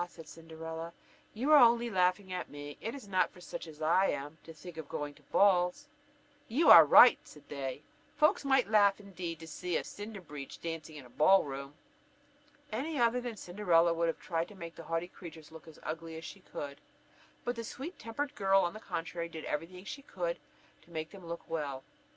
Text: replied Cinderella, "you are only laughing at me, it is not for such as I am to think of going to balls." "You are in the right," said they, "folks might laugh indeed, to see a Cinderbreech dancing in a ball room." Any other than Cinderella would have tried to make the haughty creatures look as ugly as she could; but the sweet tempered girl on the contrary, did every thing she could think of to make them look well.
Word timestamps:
replied 0.01 0.27
Cinderella, 0.27 0.93
"you 1.31 1.51
are 1.51 1.59
only 1.59 1.87
laughing 1.91 2.33
at 2.33 2.49
me, 2.49 2.75
it 2.81 2.95
is 2.95 3.07
not 3.07 3.29
for 3.31 3.39
such 3.39 3.67
as 3.67 3.83
I 3.83 4.07
am 4.07 4.39
to 4.45 4.51
think 4.51 4.77
of 4.77 4.89
going 4.89 5.13
to 5.13 5.21
balls." 5.31 5.87
"You 6.47 6.71
are 6.71 6.81
in 6.81 6.87
the 6.89 6.91
right," 6.91 7.19
said 7.23 7.43
they, 7.49 7.83
"folks 8.17 8.43
might 8.43 8.67
laugh 8.67 8.99
indeed, 8.99 9.39
to 9.41 9.47
see 9.47 9.77
a 9.77 9.83
Cinderbreech 9.83 10.59
dancing 10.59 10.95
in 10.95 11.05
a 11.05 11.09
ball 11.11 11.43
room." 11.43 11.75
Any 12.71 12.97
other 12.97 13.21
than 13.21 13.37
Cinderella 13.37 13.93
would 13.93 14.07
have 14.07 14.19
tried 14.19 14.47
to 14.47 14.55
make 14.55 14.73
the 14.73 14.85
haughty 14.85 15.07
creatures 15.07 15.51
look 15.51 15.67
as 15.67 15.77
ugly 15.83 16.17
as 16.17 16.25
she 16.25 16.39
could; 16.39 16.81
but 17.45 17.55
the 17.55 17.63
sweet 17.63 17.99
tempered 17.99 18.33
girl 18.33 18.61
on 18.61 18.73
the 18.73 18.79
contrary, 18.79 19.29
did 19.29 19.45
every 19.45 19.67
thing 19.67 19.85
she 19.85 20.01
could 20.01 20.37
think 20.37 20.37
of 20.81 20.85
to 20.85 20.91
make 20.91 21.11
them 21.11 21.27
look 21.27 21.47
well. 21.47 21.83